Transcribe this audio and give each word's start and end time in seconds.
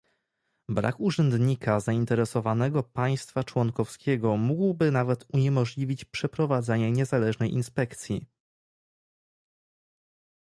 Brak 0.69 0.99
urzędnika 0.99 1.79
zainteresowanego 1.79 2.83
państwa 2.83 3.43
członkowskiego 3.43 4.37
mógłby 4.37 4.91
nawet 4.91 5.25
uniemożliwić 5.33 6.05
przeprowadzenie 6.05 6.91
niezależnej 6.91 7.51
inspekcji 7.53 8.25